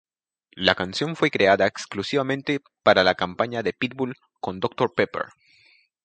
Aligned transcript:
La 0.55 0.73
canción 0.73 1.15
fue 1.15 1.29
creada 1.29 1.67
exclusivamente 1.67 2.61
para 2.81 3.03
la 3.03 3.13
campaña 3.13 3.61
de 3.61 3.71
Pitbull 3.71 4.17
con 4.39 4.59
Dr. 4.59 4.95
Pepper. 4.95 5.25